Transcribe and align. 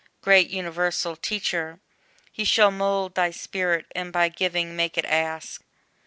Great 0.21 0.49
universal 0.49 1.15
Teacher! 1.15 1.79
he 2.31 2.43
shall 2.43 2.71
mould 2.71 3.13
Thy 3.13 3.29
spirit, 3.29 3.85
and 3.95 4.11
by 4.11 4.29
giving 4.29 4.75
make 4.75 4.97
it 4.97 5.05
ask. 5.05 5.61